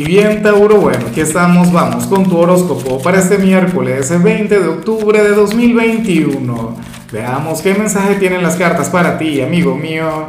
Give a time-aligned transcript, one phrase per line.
[0.00, 4.66] Y bien, Tauro, bueno, aquí estamos, vamos con tu horóscopo para este miércoles 20 de
[4.66, 6.74] octubre de 2021.
[7.12, 10.28] Veamos qué mensaje tienen las cartas para ti, amigo mío.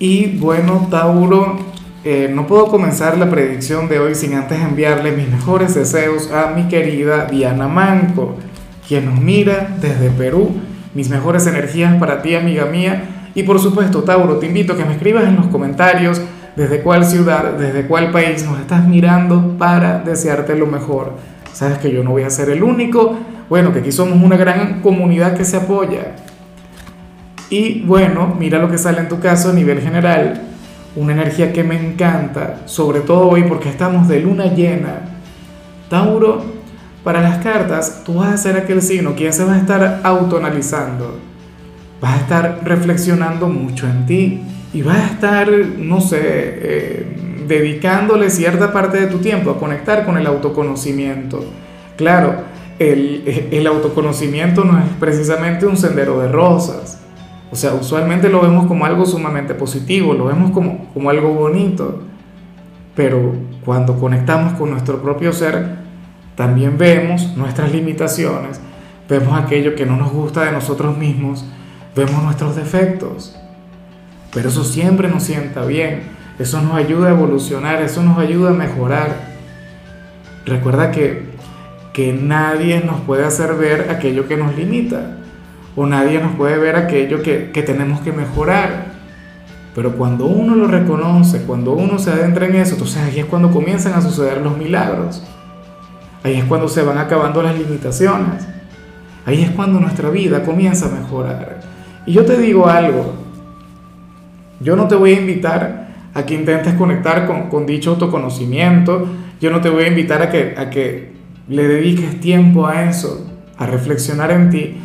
[0.00, 1.56] Y bueno, Tauro,
[2.02, 6.50] eh, no puedo comenzar la predicción de hoy sin antes enviarle mis mejores deseos a
[6.50, 8.34] mi querida Diana Manco,
[8.88, 10.50] quien nos mira desde Perú.
[10.94, 13.04] Mis mejores energías para ti, amiga mía.
[13.36, 16.20] Y por supuesto, Tauro, te invito a que me escribas en los comentarios
[16.56, 21.14] desde cuál ciudad, desde cuál país nos estás mirando para desearte lo mejor.
[21.52, 23.18] Sabes que yo no voy a ser el único,
[23.48, 26.16] bueno, que aquí somos una gran comunidad que se apoya.
[27.48, 30.40] Y bueno, mira lo que sale en tu caso a nivel general,
[30.96, 35.00] una energía que me encanta, sobre todo hoy porque estamos de luna llena.
[35.88, 36.44] Tauro,
[37.02, 41.18] para las cartas, tú vas a ser aquel signo quien se va a estar autoanalizando,
[42.00, 44.42] vas a estar reflexionando mucho en ti
[44.72, 47.06] y vas a estar, no sé, eh,
[47.48, 51.44] dedicándole cierta parte de tu tiempo a conectar con el autoconocimiento.
[51.96, 52.44] Claro,
[52.78, 57.00] el, el, autoconocimiento no es precisamente un sendero de rosas.
[57.50, 62.02] O sea, usualmente lo vemos como algo sumamente positivo, lo vemos como, como algo bonito.
[62.94, 63.34] Pero
[63.64, 65.78] cuando conectamos con nuestro propio ser,
[66.36, 68.60] también vemos nuestras limitaciones,
[69.08, 71.44] vemos aquello que no nos gusta de nosotros mismos,
[71.96, 73.39] vemos nuestros defectos.
[74.32, 76.02] Pero eso siempre nos sienta bien,
[76.38, 79.30] eso nos ayuda a evolucionar, eso nos ayuda a mejorar.
[80.46, 81.24] Recuerda que,
[81.92, 85.18] que nadie nos puede hacer ver aquello que nos limita,
[85.76, 88.90] o nadie nos puede ver aquello que, que tenemos que mejorar.
[89.74, 93.50] Pero cuando uno lo reconoce, cuando uno se adentra en eso, entonces ahí es cuando
[93.50, 95.22] comienzan a suceder los milagros.
[96.22, 98.46] Ahí es cuando se van acabando las limitaciones.
[99.26, 101.60] Ahí es cuando nuestra vida comienza a mejorar.
[102.04, 103.14] Y yo te digo algo,
[104.60, 109.06] yo no te voy a invitar a que intentes conectar con, con dicho autoconocimiento.
[109.40, 111.12] Yo no te voy a invitar a que, a que
[111.48, 114.76] le dediques tiempo a eso, a reflexionar en ti.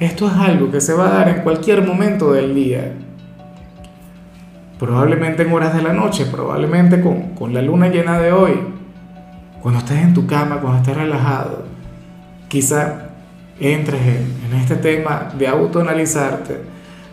[0.00, 2.92] Esto es algo que se va a dar en cualquier momento del día.
[4.78, 8.52] Probablemente en horas de la noche, probablemente con, con la luna llena de hoy.
[9.62, 11.64] Cuando estés en tu cama, cuando estés relajado.
[12.48, 13.10] Quizá
[13.60, 16.60] entres en, en este tema de autoanalizarte,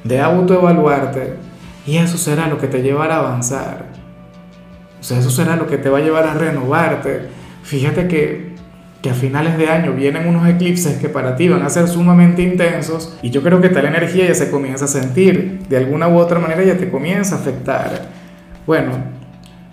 [0.04, 1.49] de autoevaluarte
[1.86, 3.86] y eso será lo que te llevará a avanzar.
[5.00, 7.22] O sea, eso será lo que te va a llevar a renovarte.
[7.64, 8.54] Fíjate que,
[9.02, 12.42] que a finales de año vienen unos eclipses que para ti van a ser sumamente
[12.42, 15.62] intensos y yo creo que tal energía ya se comienza a sentir.
[15.70, 18.08] De alguna u otra manera ya te comienza a afectar.
[18.68, 18.92] Bueno,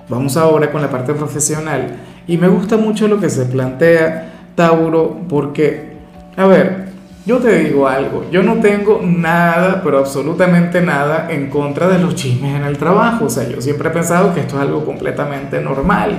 [0.08, 1.96] vamos ahora con la parte profesional.
[2.28, 5.96] Y me gusta mucho lo que se plantea Tauro porque,
[6.36, 6.85] a ver,
[7.26, 12.14] yo te digo algo, yo no tengo nada, pero absolutamente nada en contra de los
[12.14, 13.24] chismes en el trabajo.
[13.24, 16.12] O sea, yo siempre he pensado que esto es algo completamente normal.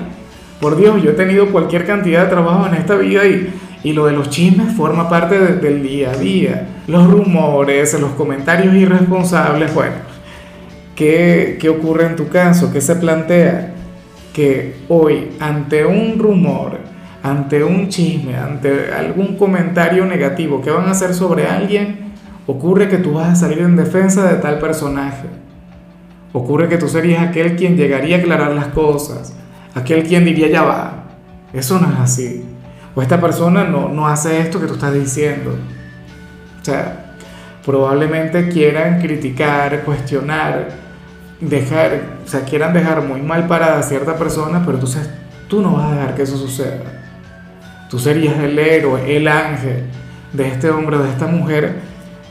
[0.59, 3.53] Por Dios, yo he tenido cualquier cantidad de trabajo en esta vida y,
[3.85, 6.67] y lo de los chismes forma parte de, del día a día.
[6.87, 9.95] Los rumores, los comentarios irresponsables, bueno,
[10.93, 12.73] ¿qué, ¿qué ocurre en tu caso?
[12.73, 13.75] ¿Qué se plantea?
[14.33, 16.79] Que hoy, ante un rumor,
[17.29, 22.13] ante un chisme, ante algún comentario negativo que van a hacer sobre alguien,
[22.45, 25.27] ocurre que tú vas a salir en defensa de tal personaje.
[26.33, 29.35] Ocurre que tú serías aquel quien llegaría a aclarar las cosas,
[29.75, 31.03] aquel quien diría ya va.
[31.53, 32.45] Eso no es así.
[32.95, 35.55] O esta persona no, no hace esto que tú estás diciendo.
[36.61, 37.15] O sea,
[37.65, 40.69] probablemente quieran criticar, cuestionar,
[41.39, 45.09] dejar, o sea, quieran dejar muy mal parada a cierta persona, pero entonces
[45.47, 46.97] tú no vas a dejar que eso suceda.
[47.89, 49.83] Tú serías el héroe, el ángel
[50.33, 51.75] de este hombre o de esta mujer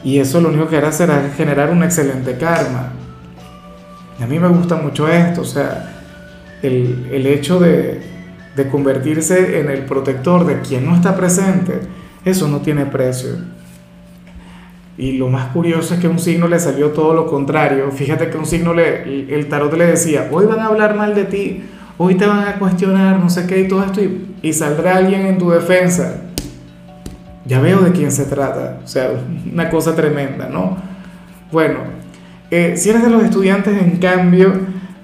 [0.04, 2.92] y eso lo único que hará será generar un excelente karma.
[4.20, 6.02] Y a mí me gusta mucho esto, o sea,
[6.62, 8.00] el, el hecho de,
[8.54, 11.80] de convertirse en el protector de quien no está presente,
[12.24, 13.30] eso no tiene precio.
[14.98, 17.90] Y lo más curioso es que un signo le salió todo lo contrario.
[17.90, 21.24] Fíjate que un signo le, el tarot le decía, hoy van a hablar mal de
[21.24, 21.64] ti,
[21.98, 24.00] hoy te van a cuestionar, no sé qué y todo esto,
[24.47, 26.22] y saldrá alguien en tu defensa.
[27.45, 29.10] Ya veo de quién se trata, o sea,
[29.53, 30.77] una cosa tremenda, ¿no?
[31.51, 31.81] Bueno,
[32.51, 34.53] eh, si eres de los estudiantes, en cambio,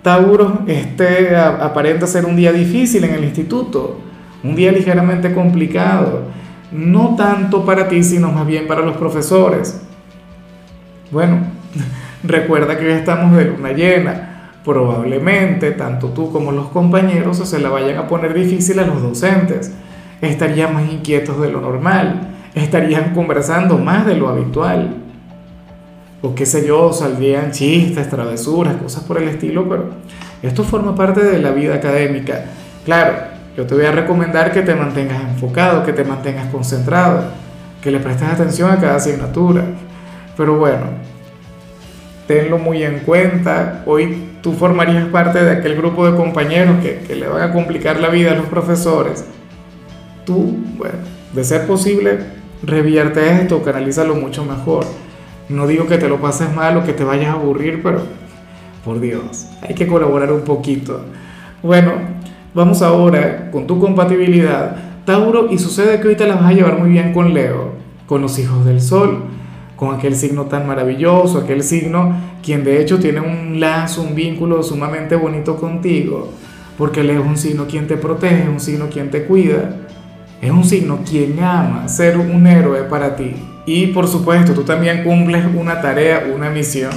[0.03, 4.01] Tauro, este aparenta ser un día difícil en el instituto,
[4.45, 6.23] un día ligeramente complicado,
[6.71, 9.81] no tanto para ti, sino más bien para los profesores.
[11.11, 11.39] Bueno,
[12.23, 14.32] recuerda que hoy estamos de luna llena
[14.65, 19.73] probablemente tanto tú como los compañeros se la vayan a poner difícil a los docentes.
[20.21, 24.97] Estarían más inquietos de lo normal, estarían conversando más de lo habitual.
[26.23, 29.91] O qué sé yo, saldrían chistes, travesuras, cosas por el estilo, pero,
[30.43, 32.45] Esto forma parte de la vida académica.
[32.85, 33.15] Claro,
[33.57, 37.25] yo te voy a recomendar que te mantengas enfocado, que te mantengas concentrado,
[37.83, 39.65] que le prestes atención a cada asignatura.
[40.37, 40.85] Pero bueno,
[42.33, 43.83] tenlo muy en cuenta.
[43.87, 48.01] Hoy tú formarías parte de aquel grupo de compañeros que, que le van a complicar
[48.01, 49.25] la vida a los profesores.
[50.25, 50.95] Tú, bueno,
[51.35, 52.19] de ser posible,
[52.63, 54.87] revierte esto, canalízalo mucho mejor.
[55.49, 58.03] No digo que te lo pases mal o que te vayas a aburrir, pero
[58.85, 61.05] por Dios, hay que colaborar un poquito.
[61.63, 61.93] Bueno,
[62.55, 66.79] vamos ahora con tu compatibilidad, Tauro, y sucede que hoy te la vas a llevar
[66.79, 67.73] muy bien con Leo,
[68.07, 69.25] con los hijos del Sol,
[69.83, 74.63] con aquel signo tan maravilloso, aquel signo quien de hecho tiene un lazo, un vínculo
[74.63, 76.33] sumamente bonito contigo,
[76.79, 79.75] porque Leo es un signo quien te protege, un signo quien te cuida,
[80.41, 83.35] es un signo quien ama ser un héroe para ti.
[83.67, 86.93] Y por supuesto, tú también cumples una tarea, una misión,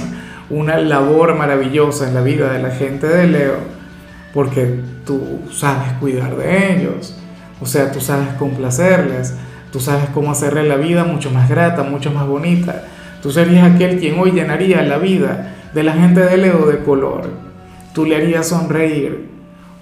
[0.48, 3.56] una labor maravillosa en la vida de la gente de Leo,
[4.32, 7.18] porque tú sabes cuidar de ellos,
[7.60, 9.34] o sea, tú sabes complacerles,
[9.76, 12.84] tú sabes cómo hacerle la vida mucho más grata, mucho más bonita.
[13.20, 17.28] Tú serías aquel quien hoy llenaría la vida de la gente de Leo de color.
[17.92, 19.28] Tú le harías sonreír.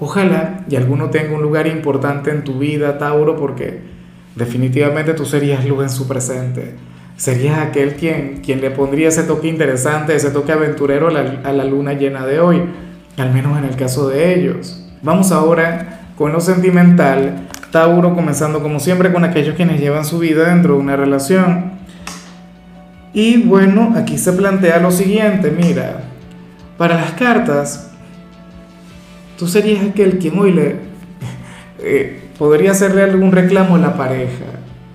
[0.01, 3.83] Ojalá y alguno tenga un lugar importante en tu vida, Tauro, porque
[4.35, 6.75] definitivamente tú serías luz en su presente
[7.17, 11.53] serías aquel quien, quien le pondría ese toque interesante, ese toque aventurero a la, a
[11.53, 12.65] la luna llena de hoy,
[13.17, 14.85] al menos en el caso de ellos.
[15.03, 20.49] Vamos ahora con lo sentimental, Tauro comenzando como siempre con aquellos quienes llevan su vida
[20.49, 21.73] dentro de una relación.
[23.13, 26.03] Y bueno, aquí se plantea lo siguiente, mira,
[26.79, 27.91] para las cartas,
[29.37, 30.77] tú serías aquel quien hoy le
[31.81, 34.45] eh, podría hacerle algún reclamo a la pareja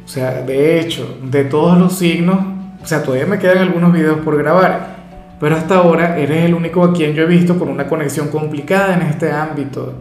[0.09, 2.39] o sea, de hecho, de todos los signos,
[2.81, 4.95] o sea, todavía me quedan algunos videos por grabar,
[5.39, 8.95] pero hasta ahora eres el único a quien yo he visto con una conexión complicada
[8.95, 9.93] en este ámbito.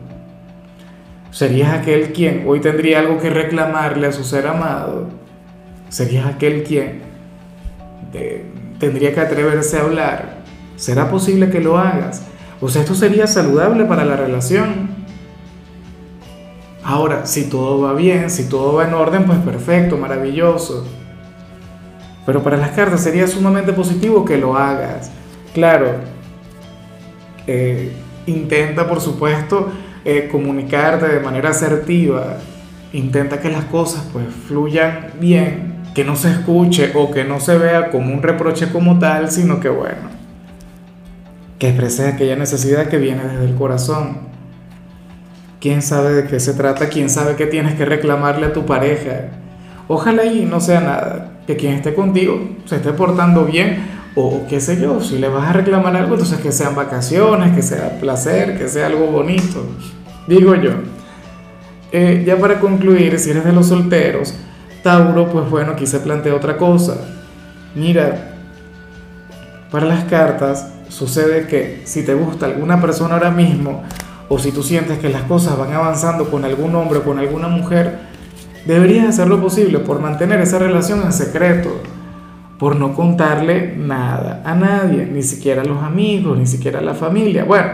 [1.30, 5.08] Serías aquel quien hoy tendría algo que reclamarle a su ser amado.
[5.88, 7.02] Serías aquel quien
[8.78, 10.38] tendría que atreverse a hablar.
[10.76, 12.22] ¿Será posible que lo hagas?
[12.60, 14.88] O sea, esto sería saludable para la relación.
[16.82, 20.86] Ahora, si todo va bien, si todo va en orden, pues perfecto, maravilloso.
[22.24, 25.10] Pero para las cartas sería sumamente positivo que lo hagas.
[25.52, 25.96] Claro,
[27.46, 27.92] eh,
[28.26, 29.70] intenta por supuesto
[30.04, 32.38] eh, comunicarte de manera asertiva.
[32.92, 37.58] Intenta que las cosas pues fluyan bien, que no se escuche o que no se
[37.58, 40.08] vea como un reproche como tal, sino que bueno,
[41.58, 44.28] que exprese aquella necesidad que viene desde el corazón
[45.60, 49.28] quién sabe de qué se trata, quién sabe qué tienes que reclamarle a tu pareja.
[49.88, 54.60] Ojalá y no sea nada, que quien esté contigo se esté portando bien o qué
[54.60, 58.58] sé yo, si le vas a reclamar algo, entonces que sean vacaciones, que sea placer,
[58.58, 59.64] que sea algo bonito,
[60.26, 60.72] digo yo.
[61.92, 64.34] Eh, ya para concluir, si eres de los solteros,
[64.82, 66.96] Tauro, pues bueno, aquí se plantea otra cosa.
[67.76, 68.34] Mira,
[69.70, 73.84] para las cartas sucede que si te gusta alguna persona ahora mismo,
[74.28, 77.46] o si tú sientes que las cosas van avanzando con algún hombre o con alguna
[77.46, 78.00] mujer,
[78.66, 81.80] deberías hacer lo posible por mantener esa relación en secreto,
[82.58, 86.94] por no contarle nada a nadie, ni siquiera a los amigos, ni siquiera a la
[86.94, 87.44] familia.
[87.44, 87.68] Bueno,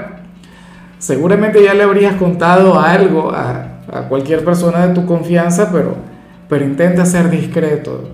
[0.98, 3.70] seguramente ya le habrías contado algo a,
[4.08, 5.94] cualquier persona de tu confianza, pero,
[6.48, 8.10] pero intenta ser discreto.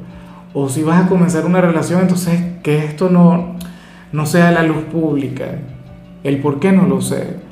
[0.53, 3.57] O si vas a comenzar una relación, entonces que esto no,
[4.12, 5.47] no sea la luz pública.
[6.23, 7.50] El por qué no lo sé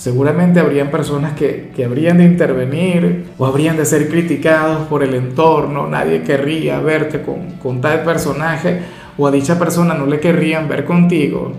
[0.00, 5.88] seguramente habrían personas que, habrían de intervenir o habrían de ser criticados por el entorno,
[5.88, 8.80] nadie querría verte con, con tal personaje
[9.18, 11.52] o a dicha persona no le querrían ver contigo.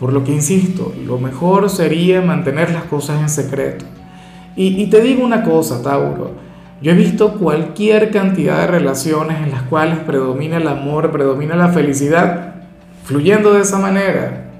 [0.00, 3.84] Por lo que insisto, lo mejor sería mantener las cosas en secreto.
[4.56, 6.32] Y, y te digo una cosa, Tauro,
[6.82, 11.68] yo he visto cualquier cantidad de relaciones en las cuales predomina el amor, predomina la
[11.68, 12.54] felicidad,
[13.04, 14.50] fluyendo de esa manera.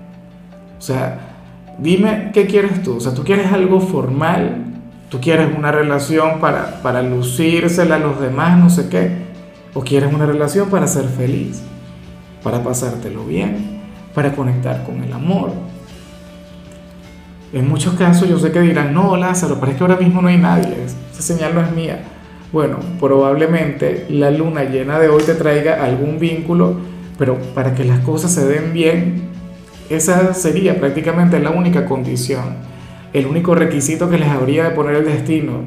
[0.79, 1.22] O sea,
[1.79, 2.97] Dime qué quieres tú.
[2.97, 4.65] O sea, tú quieres algo formal,
[5.09, 9.11] tú quieres una relación para, para lucírsela a los demás, no sé qué.
[9.75, 11.63] O quieres una relación para ser feliz,
[12.43, 13.81] para pasártelo bien,
[14.15, 15.53] para conectar con el amor.
[17.53, 20.29] En muchos casos yo sé que dirán, no, Lázaro, pero es que ahora mismo no
[20.29, 20.75] hay nadie,
[21.13, 22.03] esa señal no es mía.
[22.51, 26.77] Bueno, probablemente la luna llena de hoy te traiga algún vínculo,
[27.19, 29.22] pero para que las cosas se den bien,
[29.97, 32.57] esa sería prácticamente la única condición,
[33.13, 35.61] el único requisito que les habría de poner el destino.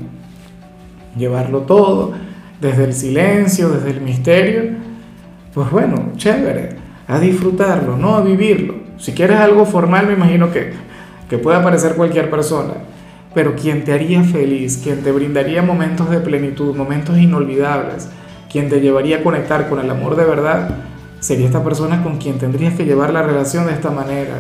[1.18, 2.14] Llevarlo todo,
[2.60, 4.64] desde el silencio, desde el misterio.
[5.54, 6.76] Pues bueno, chévere,
[7.08, 8.76] a disfrutarlo, no a vivirlo.
[8.98, 10.72] Si quieres algo formal, me imagino que,
[11.30, 12.74] que puede parecer cualquier persona,
[13.34, 18.10] pero quien te haría feliz, quien te brindaría momentos de plenitud, momentos inolvidables,
[18.52, 20.70] quien te llevaría a conectar con el amor de verdad,
[21.26, 24.40] sería esta persona con quien tendrías que llevar la relación de esta manera.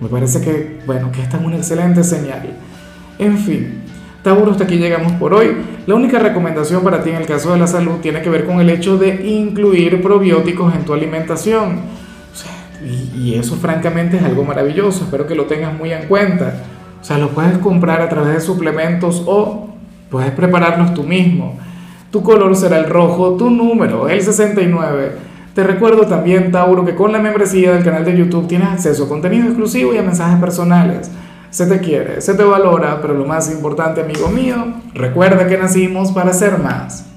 [0.00, 2.56] Me parece que, bueno, que esta es una excelente señal.
[3.16, 3.82] En fin,
[4.24, 5.56] Tauro, hasta aquí llegamos por hoy.
[5.86, 8.60] La única recomendación para ti en el caso de la salud tiene que ver con
[8.60, 11.82] el hecho de incluir probióticos en tu alimentación.
[12.84, 16.54] y, eso francamente es algo maravilloso, espero que lo tengas muy en cuenta.
[17.00, 19.68] O sea, lo puedes comprar a través de suplementos o
[20.10, 21.56] puedes prepararlos tú mismo.
[22.10, 25.12] Tu color será el rojo, tu número el 69.
[25.54, 29.08] Te recuerdo también, Tauro, que con la membresía del canal de YouTube tienes acceso a
[29.08, 31.10] contenido exclusivo y a mensajes personales.
[31.50, 34.56] Se te quiere, se te valora, pero lo más importante, amigo mío,
[34.94, 37.09] recuerda que nacimos para ser más.